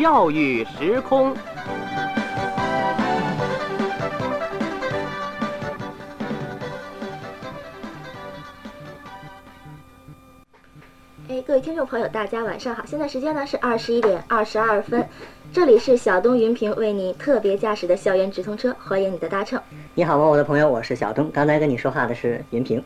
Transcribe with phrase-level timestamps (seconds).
[0.00, 1.36] 教育时空。
[11.28, 12.82] 哎，各位听众朋友，大家晚上好！
[12.86, 15.06] 现在时间呢是二十一点二十二分，
[15.52, 19.60] 这里是小东云平为你特别驾驶的校园直通车，欢迎你的搭乘。
[19.94, 21.28] 你好吗，我的朋友，我是小东。
[21.32, 22.80] 刚才跟你说话的是云平。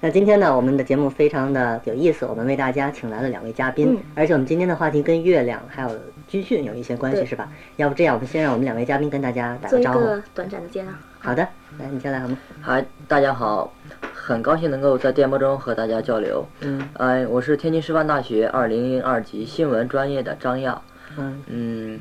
[0.00, 5.90] 那今天呢，我们的节目非常的有意思，我们为大家请来了两位嘉宾，嗯而且我们今天的话题跟月亮还有
[6.28, 7.50] 军训有一些关系，是吧？
[7.76, 10.00] 要不这样，我们先让我们两位嘉宾跟大家打做一个招呼。
[10.04, 10.90] 个短暂的介绍。
[11.18, 11.42] 好的，
[11.80, 12.38] 来，你先来好吗？
[12.62, 13.72] 嗨，大家好，
[14.14, 16.46] 很高兴能够在电波中和大家交流。
[16.60, 20.80] 嗯呃，我是天津师范大学二零零二级新闻专业的张亚。
[21.16, 22.00] 嗯，嗯，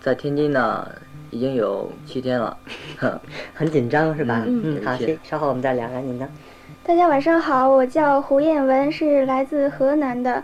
[0.00, 0.90] 在天津呢
[1.30, 2.56] 已经有七天了。
[3.54, 4.42] 很紧张是吧？
[4.46, 6.28] 嗯好，稍后我们再聊聊您的。
[6.84, 10.42] 大家晚上好，我叫胡彦文，是来自河南的，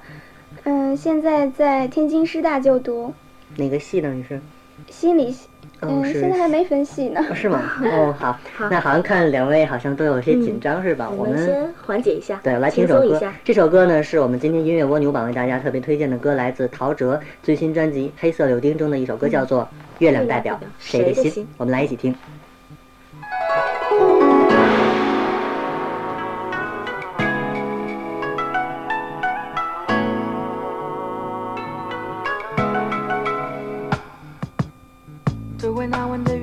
[0.63, 3.13] 嗯，现在在天津师大就读
[3.57, 4.13] 哪个系呢？
[4.13, 4.41] 你是？
[4.89, 5.48] 心理系，哦，
[5.81, 7.25] 嗯，现在还没分析呢。
[7.31, 7.61] 哦是吗？
[7.85, 11.09] 哦，好，好那好像看两位好像都有些紧张是吧？
[11.09, 13.21] 我们先缓解一下，对，来听首歌。
[13.45, 19.63] 这首歌呢，是我们今天音乐蜗牛榜为大家特别推荐的歌，来自陶喆最新专辑《黑色柳丁》中的一首歌，叫做
[19.99, 21.45] 《月亮代表谁的心》。
[21.57, 22.15] 我们来一起听。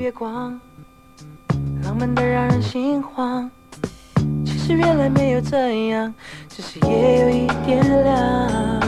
[0.06, 0.60] 月光，
[1.84, 3.50] 浪漫的让人心慌。
[4.46, 6.14] 其实原来没有这样，
[6.48, 8.80] 只是夜有一点凉。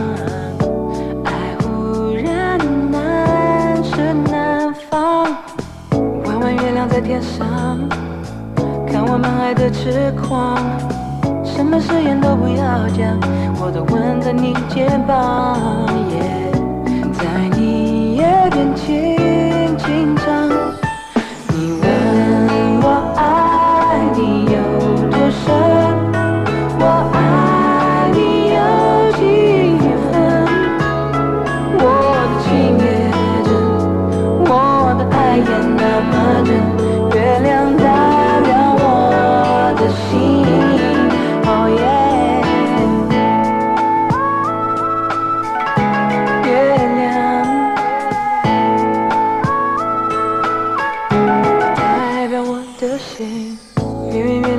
[1.26, 2.60] 爱忽然
[2.92, 5.24] 难舍难放，
[6.26, 7.80] 弯弯月亮在天上，
[8.88, 10.64] 看我们爱的痴狂。
[11.44, 13.20] 什么誓言都不要讲，
[13.60, 15.88] 我都吻在你肩膀。
[17.12, 20.47] 在你耳边轻轻唱，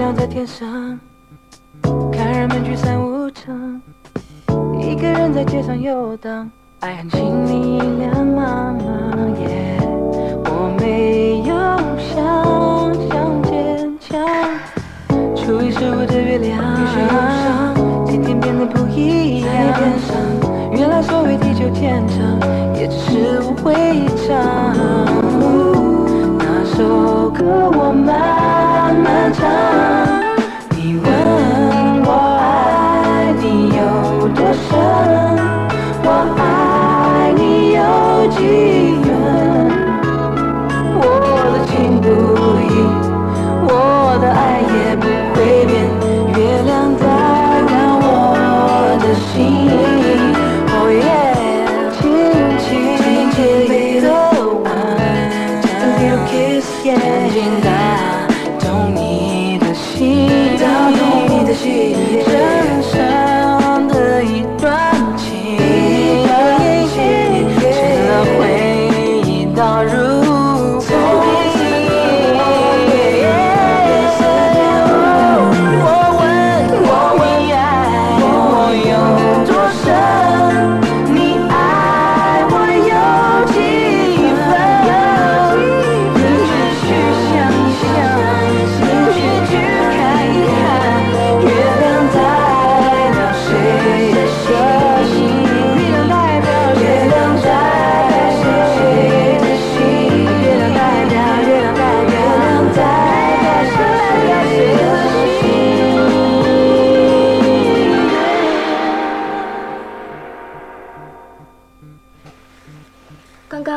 [0.09, 0.99] 亮在天上，
[2.11, 3.79] 看人们聚散无常，
[4.81, 8.89] 一个人在街上游荡，爱很清明亮茫茫。
[10.47, 11.55] 我没有
[11.99, 12.15] 想
[13.11, 14.19] 象坚强，
[15.37, 17.75] 初一十五的月亮，
[18.07, 20.28] 今天变得不一样。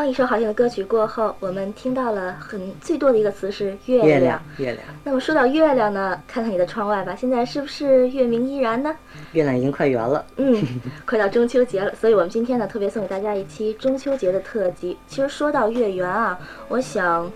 [0.01, 8.95] 刚刚一首好听的歌曲过后，我们听到了很最多的一个词是月月亮，月亮，那么说到月亮呢，看看你的窗外吧，现在是不是月明依然呢？
[9.33, 10.25] 月亮已经快圆了。
[10.38, 10.59] 嗯，
[11.06, 14.98] 快到中秋节了，所以我们今天呢特别送给大家一期中秋节的特辑。
[15.06, 17.31] 其实说到月圆啊，我想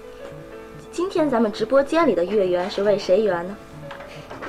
[0.91, 3.55] 今天咱们直播间里的月圆是为谁圆呢？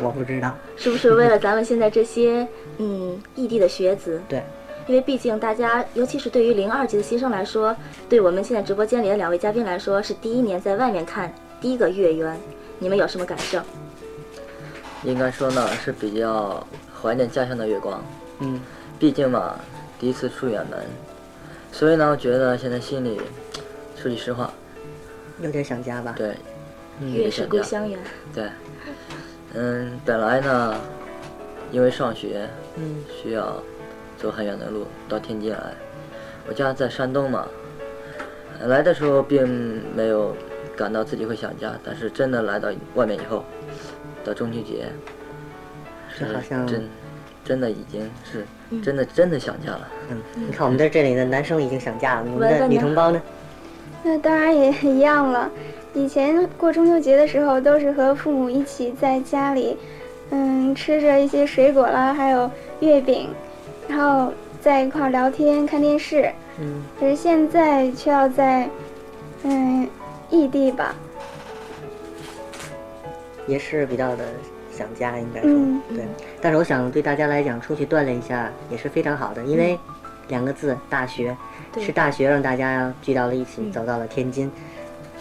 [0.02, 2.48] 我不知道，是不是为了咱们现在这些
[2.78, 4.22] 嗯异地的学子？
[4.26, 4.42] 对，
[4.86, 7.74] 因为毕竟大家，尤其是对于零二级的新生来说，
[8.08, 12.38] 对我们现在直播间里的两位嘉宾来说，是第一年在外面看第一个月圆，
[12.78, 13.60] 你们有什么感受？
[15.02, 16.64] 应该说呢是比较
[17.02, 18.00] 怀念家乡的月光，
[18.38, 18.60] 嗯，
[18.98, 19.58] 毕竟嘛
[19.98, 20.78] 第一次出远门，
[21.72, 23.20] 所以呢我觉得现在心里
[23.96, 24.52] 说句实话，
[25.40, 26.14] 有点想家吧？
[26.16, 26.34] 对
[27.00, 27.98] 月是故乡圆，
[28.32, 28.48] 对，
[29.54, 30.74] 嗯，本来呢
[31.72, 33.04] 因为上学嗯。
[33.22, 33.60] 需要
[34.16, 35.58] 走很远的路到天津来，
[36.48, 37.46] 我家在山东嘛，
[38.66, 39.46] 来的时候并
[39.94, 40.34] 没有
[40.76, 43.44] 感到自己会想家，但是真的来到外面以后，
[44.24, 44.86] 到中秋节，
[46.08, 46.88] 是这好像真
[47.44, 48.44] 真的已经是
[48.82, 49.88] 真的真的想家了。
[50.10, 53.20] 嗯，你看我们在这里的男生已经想家了，你们的女同胞呢？
[54.02, 55.50] 那当然也一样了。
[55.94, 59.76] 以前过中秋节的时候，都是和父母一起在家里，
[60.30, 63.30] 嗯，吃着一些水果啦，还有月饼，
[63.88, 66.30] 然后在一块儿聊天、看电视。
[66.58, 68.68] 嗯，可是现在却要在，
[69.42, 69.88] 嗯，
[70.30, 70.94] 异地吧。
[73.46, 74.24] 也是比较的
[74.72, 76.04] 想家，应该说、嗯对。
[76.40, 79.78] 但是我想对大家来讲，出去锻炼一下也是非常好的，因为
[80.28, 81.36] 两个字大学，
[81.78, 84.50] 是大学让大家聚到了一起，嗯走到了天津。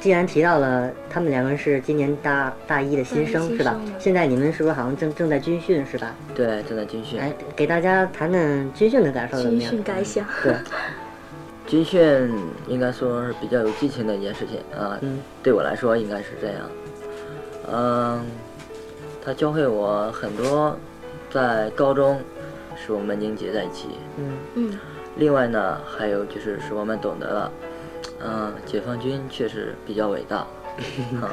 [0.05, 6.13] 既然提到了他们两个人是今年大大一的新生是吧现在你们是不是好像正正在军训是吧？
[6.35, 7.19] 对，正在军训。
[7.19, 9.71] 哎，给大家谈谈军训的感受怎么军样？
[9.71, 10.23] 训感想。
[10.43, 10.53] 对，
[11.65, 12.31] 军训
[12.67, 16.57] 应该说是比较有激情的一件事情啊，嗯对我来说应该是这样。
[17.73, 18.23] 嗯，
[19.25, 20.77] 他教会我很多，
[21.31, 22.21] 在高中
[22.75, 23.87] 使我们凝结在一起。
[24.17, 24.79] 嗯嗯，
[25.15, 27.51] 另外呢，还有就是使我们懂得了，
[28.23, 30.37] 嗯，解放军确实比较伟大。
[31.21, 31.31] 啊，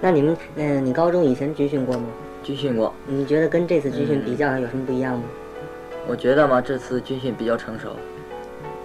[0.00, 2.06] 那你们，嗯、你高中以前军训过吗？
[2.42, 5.24] 军训过，你觉得跟这次军训嗯比较有什么不一样吗？
[6.08, 7.96] 我觉得嘛，这次军训比较成熟。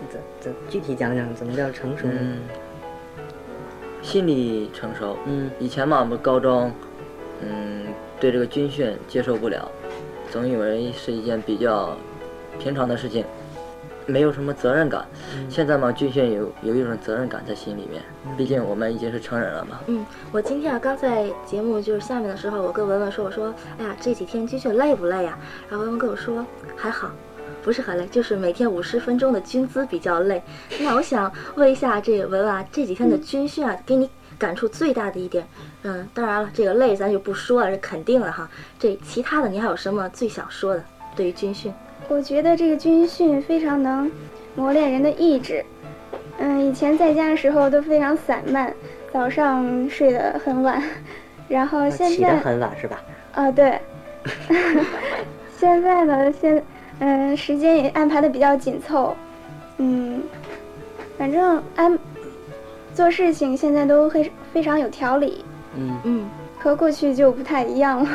[0.09, 2.13] 怎怎具体讲讲怎么叫成熟呢？
[2.19, 2.37] 嗯，
[4.01, 5.17] 心理成熟。
[5.25, 6.71] 嗯以前嘛，我们高中，
[7.41, 7.85] 嗯，
[8.19, 9.71] 对这个军训接受不了，
[10.29, 11.95] 总以为是一件比较
[12.59, 13.23] 平常的事情，
[14.05, 15.05] 没有什么责任感。
[15.49, 18.01] 现在嘛，军训有有一种责任感在心里面，
[18.37, 19.79] 毕竟我们已经是成人了嘛。
[19.87, 25.37] 嗯，我今天啊刚在节目就是下面的时候，我跟文文说，我说，哎呀，这几天军训累不累呀？
[25.69, 27.11] 然后文文跟我说还好，
[27.63, 30.41] 不是很累，就是每天五十分钟的军姿比较累。
[30.79, 35.47] 那我想问一下，这个文文啊，这几天的军训啊，给你感触最大的一点，
[35.83, 38.49] 嗯，当然了，这个累咱就不说了，是肯定了哈。
[38.77, 40.83] 这其他的你还有什么最想说的？
[41.15, 41.73] 对于军训，
[42.07, 44.09] 我觉得这个军训非常能
[44.55, 45.63] 磨练人的意志。
[46.37, 48.73] 嗯，以前在家的时候都非常散漫，
[49.11, 50.81] 早上睡得很晚，
[51.47, 53.01] 然后现起得在很晚是吧？
[53.33, 53.79] 啊对，
[55.57, 56.63] 现在呢现
[56.99, 59.15] 嗯时间也安排的比较紧凑，
[59.77, 60.21] 嗯，
[61.17, 61.97] 反正安
[62.93, 65.43] 做事情现在都非非常有条理，
[65.77, 66.29] 嗯，嗯，
[66.59, 68.09] 和过去就不太一样了。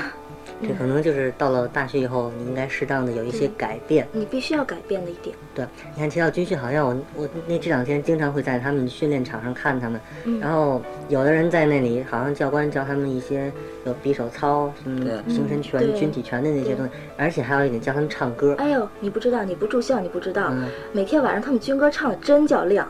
[0.62, 4.07] 这可能就是到了大学以后，你应该适当的有一些嗯改变。
[4.12, 5.65] 你必须要改变的一点，对，
[5.95, 13.51] 你看提到军训，好像我我那这两天经常会在他们训练场上看他们，嗯然后有的人在那里，好像教官教他们一些
[13.85, 18.55] 有匕首操、什么对形神拳、嗯军体拳的那些东西，而且还有一点教他们唱歌。
[18.58, 22.87] 哎呦，你不知道，你不住校你不知道，嗯每天晚上他们军歌唱的真叫亮。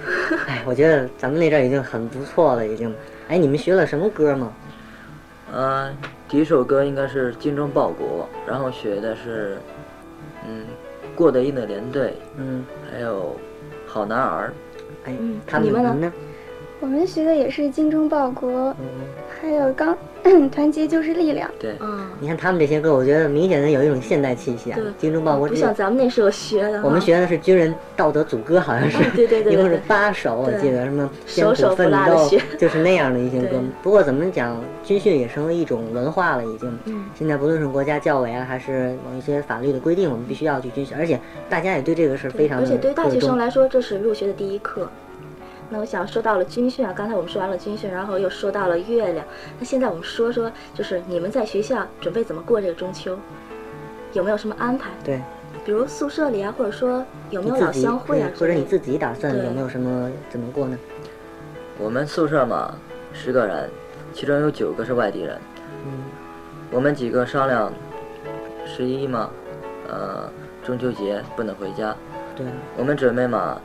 [0.48, 2.94] 哎，我觉得咱们那阵儿已经很不错了，已经。
[3.28, 4.50] 哎，你们学了什么歌吗？
[5.52, 5.96] 嗯，
[6.28, 9.58] 第一首歌应该是《精忠报国》，然后学的是，
[10.46, 10.64] 嗯，
[11.14, 13.36] 过得硬的连队，嗯，还有
[13.86, 14.52] 好男儿。
[15.04, 16.12] 哎嗯，他你们呢呢？
[16.80, 18.86] 我们学的也是精忠报国，嗯，
[19.40, 19.96] 还有刚
[20.50, 21.50] 团结就是力量。
[21.58, 24.92] 对，嗯，你看他们这些歌，我觉得明显的有一种现代气息啊对。
[24.98, 26.82] 精忠报国不像咱们那时候学的。
[26.82, 32.28] 我们学的是军人道德组歌，好像是，嗯对对对对一共是八首，我记得什么艰苦奋斗
[32.58, 33.58] 就是那样的一些歌。
[33.82, 36.78] 不过怎么讲，军训也成为一种文化了，已经。
[36.84, 41.18] 嗯现在不论是国家教委啊，还是某一些法律的规定，我们必须要去军训，而且
[41.48, 43.08] 大家也对这个是非对，常的而且对大。
[43.08, 44.88] 学生来说，这是入学的第一课。
[45.72, 49.24] 那我想说到了军训啊，刚才我们说完了军训，然后又说到了月亮。
[49.58, 53.16] 那现在我们说说，就是你们在学校准备怎么过这个中秋，
[54.12, 54.90] 有没有什么安排？
[55.04, 55.22] 对，
[55.64, 60.76] 比如宿舍里啊，或者说有没有老乡会啊，或者你自己打算对有没有什么怎么过呢？
[61.78, 62.74] 我们宿舍嘛，
[63.12, 63.70] 十个人，
[64.12, 65.38] 其中有九个是外地人。
[65.86, 65.92] 嗯，
[66.72, 67.72] 我们几个商量，
[68.66, 69.30] 十一嘛，
[69.88, 70.28] 呃，
[70.64, 71.96] 中秋节不能回家，
[72.34, 72.44] 对，
[72.76, 73.60] 我们准备嘛，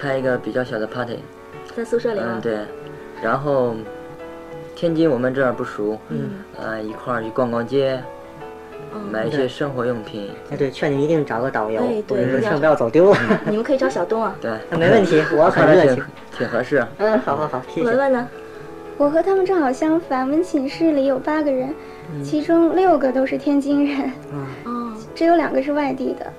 [0.00, 1.18] 开一个比较小的 party。
[1.76, 2.58] 在宿舍里啊嗯，，对。
[3.22, 3.74] 然后
[4.74, 8.02] 天津我们这儿不熟，嗯，呃，一块儿去逛逛街，
[8.94, 10.30] 嗯买一些生活用品。
[10.50, 13.18] 哎，对，劝你一定找个导游，哎对我跟你说一定要千万不要走丢了。
[13.46, 14.34] 你们可以找小东啊。
[14.40, 16.04] 对，那没问题， 我很热情挺。
[16.38, 16.84] 挺合适。
[16.98, 17.86] 嗯，好好好，谢谢。
[17.86, 18.26] 文文呢？
[18.96, 21.74] 我和他们正好相反，我们寝室里有八个人，
[22.24, 26.32] 其中六个都是天津人，嗯，哦，只有两个是外地的。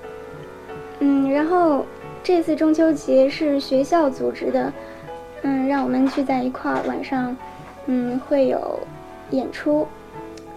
[1.00, 1.84] 嗯，然后
[2.24, 4.72] 这次中秋节是学校组织的，
[5.42, 7.36] 嗯，让我们聚在一块儿，晚上，
[7.86, 8.78] 嗯，会有
[9.30, 9.86] 演出。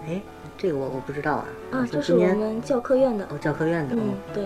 [0.06, 0.20] 哎，
[0.56, 1.44] 这个我我不知道啊。
[1.72, 3.24] 啊，好这是我们教科院的。
[3.24, 4.44] 哦，教科院的，嗯哦，对，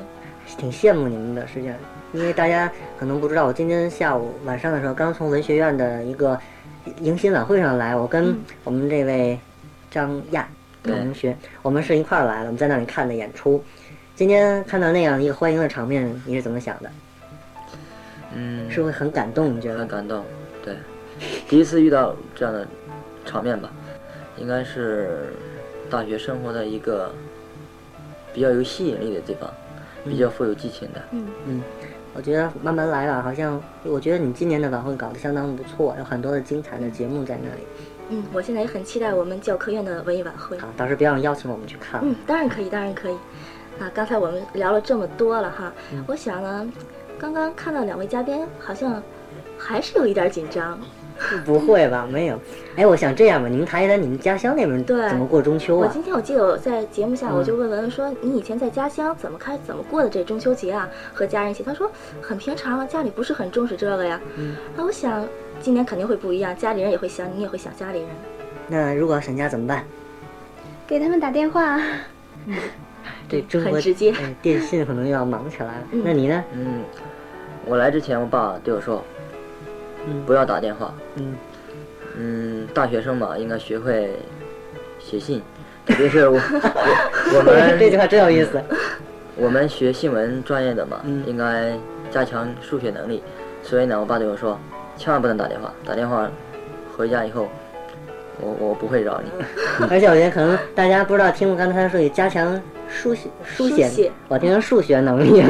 [0.57, 1.77] 挺羡慕你们的，实际上，
[2.15, 6.41] 因为大家可能不知道，我今天下午晚上的时候刚从文学院的一个
[7.03, 8.35] 迎新晚会上来，我跟
[8.65, 9.39] 我们这位
[9.91, 10.49] 张亚
[10.83, 13.63] 同学，我们是一块儿来的，我们在那里看的演出。
[14.17, 16.91] 今天看到那样一个欢迎的场面，你是怎么想的？
[18.35, 19.79] 嗯，是会很感动，你觉得？
[19.81, 20.25] 很感动。
[20.65, 20.77] 对，
[21.49, 22.67] 第一次遇到这样的
[23.25, 23.71] 场面吧，
[24.37, 25.33] 应该是
[25.89, 27.13] 大学生活的一个
[28.33, 29.51] 比较有吸引力的地方，
[30.05, 31.03] 比较富有激情的。
[31.13, 31.63] 嗯嗯，
[32.15, 37.63] 我觉得慢慢来吧，好像我觉得你今年的晚会搞得相当不错，有很多的精彩的节目在那里。
[38.11, 40.59] 嗯，我现在也很期待我们教科院的文艺晚会。
[40.59, 42.01] 好，到时候别忘邀请我们去看。
[42.05, 43.15] 嗯，当然可以，当然可以。
[43.79, 46.69] 啊，刚才我们聊了这么多了哈，嗯我想呢，
[47.21, 49.03] 刚刚看到两位嘉宾好像
[49.59, 50.79] 还是有一点紧张。
[51.45, 52.09] 不会吧？
[52.11, 52.41] 没有。
[52.77, 55.87] 哎，我想这样吧，你们谈一谈你们家乡那边怎么过中秋啊？
[55.87, 60.89] 我今天我记得我在节目下嗯我就问文文说，你以前在家乡怎么开怎么过的这中秋节啊？
[61.13, 61.91] 和家人一起，他说
[62.23, 64.19] 很平常啊，家里不是很重视这个呀。
[64.39, 65.29] 嗯，那我想
[65.61, 68.09] 今年肯定会不一样，家里人也会想你，也会想家里人。
[68.67, 69.85] 那如果想家怎么办？
[70.87, 71.79] 给他们打电话，
[73.29, 75.87] 对中国很直接哎电信可能又要忙起来了。
[75.93, 76.43] 嗯那你呢？
[76.55, 76.83] 嗯，
[77.71, 79.05] 我来之前，我爸对我说，
[80.05, 80.93] 嗯不要打电话。
[81.15, 81.37] 嗯
[82.19, 84.11] 嗯，大学生嘛，应该学会
[84.99, 85.41] 写信，
[85.87, 88.61] 特别是我我我们 这句话真有意思。
[89.37, 91.73] 我们学新闻专业的嘛，嗯应该
[92.11, 93.23] 加强数学能力。
[93.63, 94.59] 所以呢，我爸对我说，
[94.97, 96.29] 千万不能打电话，打电话
[96.97, 97.49] 回家以后，
[98.41, 99.31] 我我不会饶你。
[99.89, 102.61] 而且我觉得可能大家不知道，听我刚才说加强
[102.91, 105.43] 书写书写，我听成数学能力，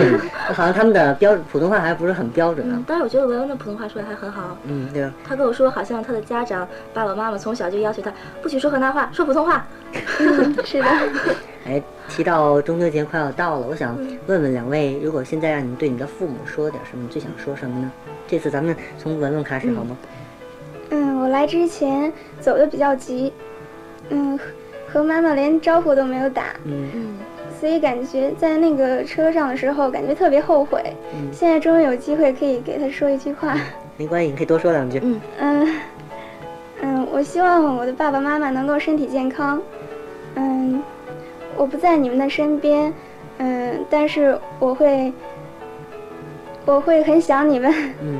[0.52, 4.56] 好像他们的标普通话还不是很标准啊嗯。，但是我觉得文文的普通话说的还很好。
[4.64, 5.12] 嗯，对吧？
[5.26, 9.66] 他跟我说，好像他的家长爸爸妈妈从小就要求他不许说河南话，说普通话。
[10.20, 10.86] 嗯， 是的。
[11.66, 17.90] 哎，提到中秋节快要到了，我想嗯问问两位，如果现在让你对你的父母说点什么，你最想说什么呢？
[18.28, 19.96] 这次咱们从文文开始好吗？
[20.90, 23.32] 嗯，我来之前走的比较急，
[24.08, 24.38] 嗯，
[24.92, 27.18] 和妈妈连招呼都没有打，嗯嗯，
[27.60, 30.82] 所以感觉在那个车上的时候，感觉特别后悔。
[31.14, 33.56] 嗯，现在终于有机会可以给他说一句话。
[33.96, 35.00] 没关系，你可以多说两句。
[35.02, 35.80] 嗯嗯
[36.82, 39.60] 嗯，我希望我的爸爸妈妈能够身体健康。
[40.34, 40.82] 嗯，
[41.56, 42.92] 我不在你们的身边，
[43.38, 45.12] 嗯，但是我会，
[46.64, 48.18] 我会很想你们，嗯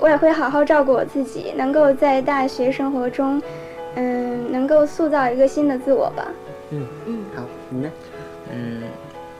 [0.00, 3.40] 我也会好好照顾我自己，能够在大学生活中，
[3.96, 6.26] 嗯，能够塑造一个新的自我吧。
[6.70, 7.90] 嗯，嗯，好，你呢？
[8.52, 8.82] 嗯，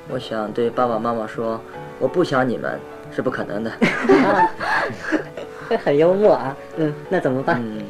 [0.08, 1.60] 我想对爸爸妈妈说，
[1.98, 2.78] 我不想你们
[3.12, 3.70] 是不可能的。
[5.68, 6.56] 会 很幽默啊。
[6.76, 7.60] 嗯，那怎么办？
[7.62, 7.84] 嗯，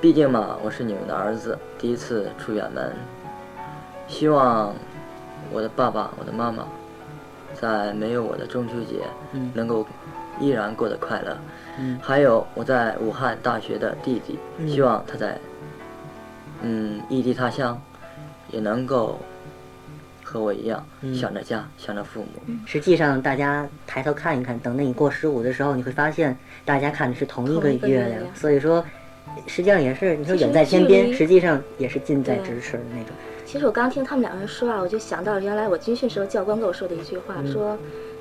[0.00, 2.92] 毕竟嘛，我是你们的儿子，第一次出远门，
[4.08, 4.74] 希望
[5.52, 6.64] 我的爸爸、我的妈妈，
[7.54, 9.86] 在没有我的中秋节，嗯能够
[10.40, 11.36] 依然过得快乐。
[11.78, 15.38] 嗯还有我在武汉大学的弟弟，嗯希望他在
[16.62, 17.80] 嗯异地他乡，
[18.50, 19.18] 也能够
[20.22, 22.54] 和我一样、嗯想着家，想着父母。
[22.66, 28.10] 实际上，大家抬头看一看，等到你过十五的时候，你会发现大家看的是同一个月亮。
[28.10, 28.84] 月亮所以说，
[29.46, 33.14] 实际上也是你说远在天边，离实际上也是近在咫尺的那种。
[33.46, 37.78] 其实我刚听他们两个人说啊，我就想到了原来我军训时候教官跟我说的一句话，嗯说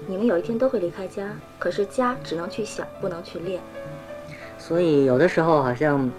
[0.09, 3.61] 你们有一天都会离开家，可是家只能去想，不能去练。
[4.57, 6.09] 所以有的时候好像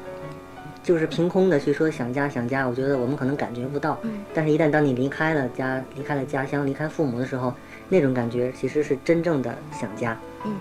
[0.80, 3.98] 就是凭空的去说想家想家，我觉得我们可能感觉不到。
[4.02, 7.52] 嗯但是，一旦当你离开了家、离开了家乡、离开父母的时候，
[7.88, 10.16] 那种感觉其实是真正的想家。
[10.44, 10.56] 嗯。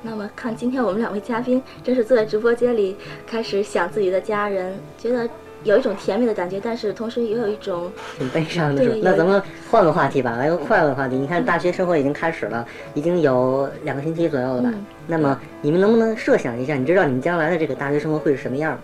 [0.00, 5.28] 那么看今天我们两位嘉宾，真是坐在直播间里开始想自己的家人，觉得
[5.64, 9.40] 有一种甜蜜的感觉，但是同时也有一种挺悲伤的那咱们
[9.70, 11.16] 换个话题吧，来个快乐的话题。
[11.16, 14.70] 你看，大学生活已经开始了，已经有两个星期左右了吧？
[14.72, 18.78] 嗯那么你们能不能设想一下，你知道你们将来的这个大学生活会是什么样吗？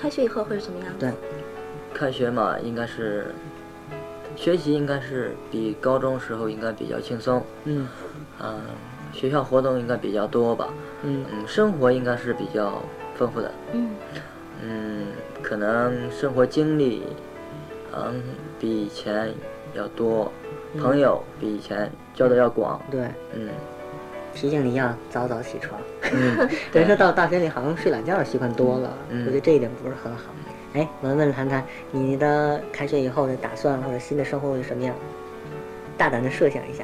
[0.00, 0.88] 开学以后会是什么样？
[0.98, 1.10] 对
[1.92, 3.34] 开学嘛，应该是
[4.34, 7.86] 学习应该是比高中时候应该比较轻松，嗯
[8.42, 8.60] 嗯，
[9.12, 10.68] 学校活动应该比较多吧，
[11.02, 12.82] 嗯嗯，生活应该是比较
[13.14, 13.90] 丰富的，嗯
[14.62, 15.06] 嗯，
[15.48, 17.04] 可能生活经历，
[17.94, 18.20] 嗯，
[18.58, 19.32] 比以前
[19.74, 20.32] 要多，
[20.76, 22.80] 朋友比以前交的要广。
[22.90, 23.48] 对，嗯
[24.34, 25.80] 提醒你要早早起床。
[26.12, 26.36] 嗯，
[26.72, 30.24] 等于说到大学里好像睡懒觉的习惯多了，嗯我觉得这一点不是很好。
[30.74, 34.92] 哎，文文谈谈你的开学以后的打算或者新的生活会是什么样？
[35.96, 36.82] 大胆的设想一下。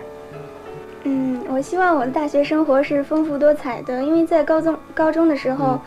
[1.02, 5.80] 嗯，我希望我的大学生活是丰富多彩的，因为在高中高中的时候，嗯，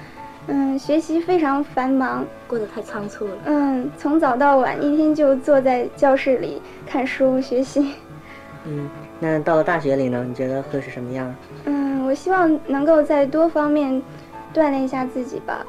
[0.78, 3.32] 学习非常繁忙，过得太仓促了。
[3.46, 7.94] 嗯，从早到晚一天就坐在教室里看书学习。
[8.66, 11.34] 嗯，那到了大学里呢，你觉得会是什么样？
[11.66, 14.02] 嗯，我希望能够在多方面
[14.54, 15.66] 锻炼一下自己吧。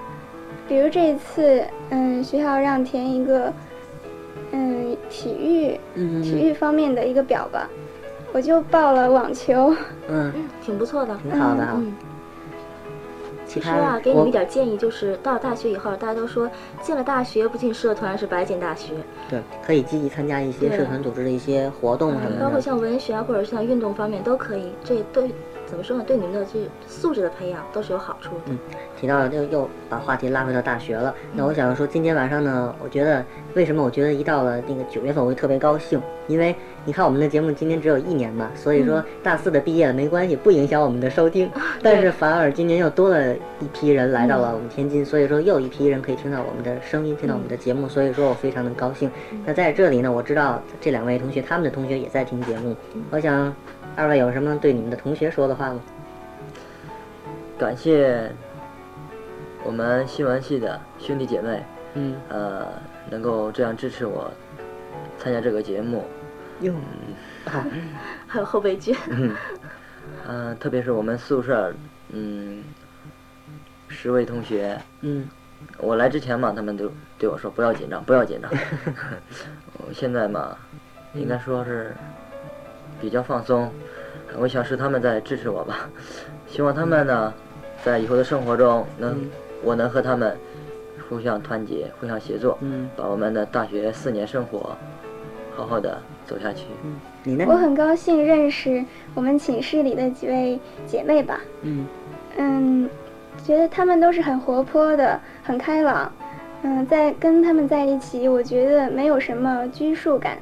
[0.68, 3.52] 比如这一次，嗯，学校让填一个，
[4.50, 7.68] 嗯，体育嗯体育方面的一个表吧，
[8.33, 9.73] 我就报了网球。
[10.09, 11.16] 嗯，嗯，挺不错的。
[11.23, 11.80] 挺好的啊。
[13.57, 16.51] 嗯，其实啊，给你们一点建议，就是到了大学以后，大家都说
[16.83, 18.93] 进了大学不进社团是白进大学。
[19.29, 22.61] 对可以积极参加一些社团组织的一些活动什嗯，包括。
[22.61, 24.73] 像文学啊，或者像运动方面都可以。
[24.83, 25.31] 这对
[25.66, 26.04] 怎么说呢？
[26.06, 28.42] 对你们的这素质的培养都是有好处的。
[28.49, 28.58] 嗯
[28.99, 31.14] 提到了又又把话题拉回到大学了。
[31.35, 33.23] 那我想说，今天晚上呢，我觉得
[33.54, 36.56] 为什么我觉得一到了那个九月份我会特别高兴，因为
[36.87, 41.50] 你看我们的节目今年只有一年嘛，所以说大四的毕业了没关系，不影响我们的收听。
[41.82, 49.11] 但是反而今年又多了一批人来到了我们天津，所以说又一批人可以听到我们的声音，听到我们的节目，所以说我非常的高兴。
[49.44, 52.75] 那在这里呢，我知道这两位同学他们的同学也在听节目，
[53.11, 53.54] 我想
[53.97, 55.81] 二位有什么对你们的同学说的话吗？
[57.59, 58.31] 感谢
[59.65, 61.62] 我们新闻系的兄弟姐妹，
[61.95, 62.69] 嗯，呃，
[63.09, 64.31] 能够这样支持我
[65.17, 66.05] 参加这个节目。
[66.61, 66.75] 哟，
[67.47, 67.65] 好，
[68.26, 68.95] 还有后备军。
[70.29, 71.73] 嗯、特别是我们宿舍，
[72.11, 72.62] 嗯，
[73.88, 75.26] 十位同学，嗯
[75.79, 78.50] 我来之前嘛，他们都对我说不要紧张，不要紧张。
[79.87, 80.55] 我现在嘛，
[81.14, 81.94] 应该说是
[83.01, 83.73] 比较放松。
[84.38, 85.88] 我想是他们在支持我吧，
[86.46, 87.33] 希望他们呢，
[87.85, 89.31] 在以后的生活中能，嗯
[89.64, 90.37] 我能和他们
[91.09, 94.77] 互相团结、互相协作，嗯把我们的大学四年生活
[95.57, 96.66] 好好的走下去。
[96.85, 96.94] 嗯，
[97.25, 97.44] 你呢？
[97.49, 101.40] 我很高兴认识我们寝室里的几位姐妹吧。
[101.62, 101.87] 嗯
[102.37, 102.90] 嗯，
[103.42, 106.12] 觉得她们都是很活泼的，很开朗。
[106.62, 110.37] 嗯，在跟她们在一起，我觉得没有什么拘束感。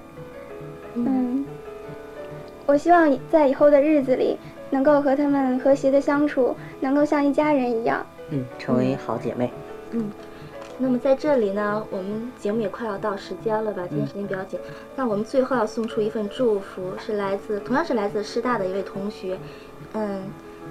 [2.65, 4.39] 嗯，我希望在以后的日子里，
[4.71, 8.05] 能够和他们和谐的相处，能够像一家人一样。
[8.31, 9.51] 嗯，成为好姐妹。
[9.91, 10.11] 嗯，
[10.79, 13.83] 那么在这里呢，我们节目也快要到时间了吧？
[13.89, 14.59] 今天时间比较紧，
[14.97, 19.39] 那我们最后要送出一份祝福，是来自同样是来自师大的一位同学，
[19.93, 20.23] 嗯，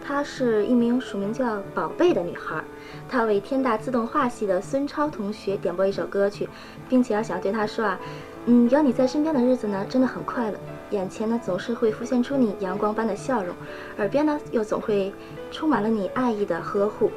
[0.04, 2.62] 她是一名署名叫宝贝的女孩，
[3.08, 6.50] 她为天大自动化系的孙超同学点播一首歌曲，
[6.90, 8.00] 并且要想对她说啊，
[8.48, 10.58] 嗯，有你在身边的日子呢，真的很快乐。
[10.94, 13.54] 眼前呢总是会浮现出你阳光般的笑容，
[13.98, 15.12] 耳边呢又总会
[15.52, 17.10] 充满了你爱意的呵护。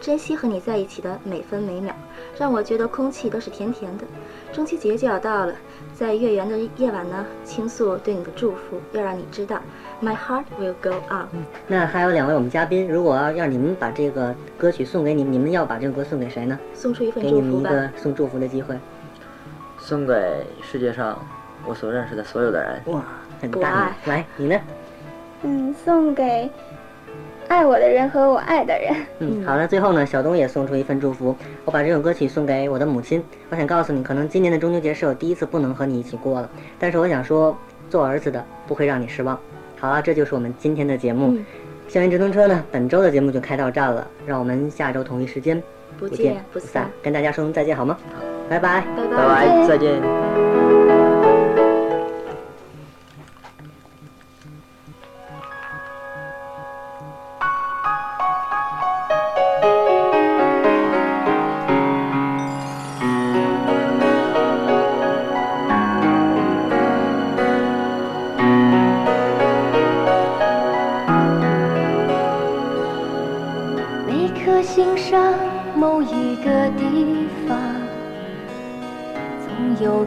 [0.00, 1.94] 珍惜和你在一起的每分每秒，
[2.38, 4.04] 让我觉得空气都是甜甜的。
[4.52, 5.54] 中秋节就要到了，
[5.94, 9.60] 在月圆的夜晚呢，倾诉对你的祝福，要让你知道
[10.02, 11.28] ，My heart will go on。
[11.66, 16.58] 那还有两位我们嘉宾，如果要让你们把这个歌曲送给你们，你们要把这个歌送给谁呢？
[16.74, 17.70] 送出一份祝福吧。
[17.70, 18.76] 们一个送祝福的机会。
[19.78, 21.18] 送给世界上
[21.66, 22.94] 我所认识的所有的人。
[22.94, 23.04] 哇，
[23.42, 23.94] 很大。
[24.06, 24.58] 来，你呢？
[25.42, 26.48] 嗯，送给
[27.48, 28.94] 爱我的人和我爱的人。
[29.18, 29.68] 嗯，好了。
[29.68, 31.36] 最后呢，小东也送出一份祝福。
[31.66, 33.22] 我把这首歌曲送给我的母亲。
[33.50, 37.54] 我想告诉你，可能今年的中秋节是我第一次不能和你一起过了，但是我想说，
[37.90, 39.38] 做儿子的不会让你失望。
[39.78, 41.36] 好了，这就是我们今天的节目。
[41.36, 41.44] 嗯
[41.88, 45.62] 校园直通车呢，本周的节目就开到这儿了，让我们下周同一时间
[45.98, 47.98] 不见见不散散，跟大家说声再见好吗？
[48.48, 48.82] 拜拜。
[48.96, 50.51] 拜拜拜，再见。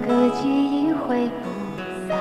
[0.06, 1.50] 个记忆会不
[2.08, 2.18] 散。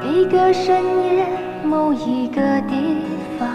[0.00, 1.26] 每个深夜
[1.64, 2.98] 某一个地
[3.36, 3.48] 方，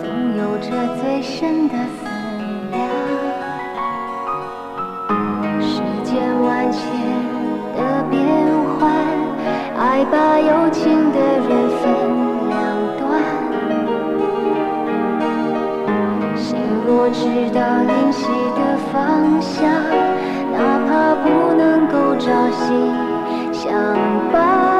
[0.00, 0.70] 总有着
[1.02, 1.68] 最深
[17.12, 19.62] 知道灵犀的方向，
[20.52, 22.72] 哪怕不能够朝夕
[23.52, 23.70] 相
[24.32, 24.79] 伴。